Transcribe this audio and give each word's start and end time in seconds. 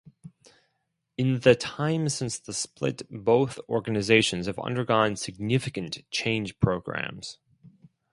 In 1.15 1.41
the 1.41 1.53
time 1.53 2.09
since 2.09 2.39
the 2.39 2.53
split 2.53 3.03
both 3.11 3.59
organisations 3.69 4.47
have 4.47 4.57
undergone 4.57 5.15
significant 5.15 6.01
change 6.09 6.59
programmes. 6.59 7.37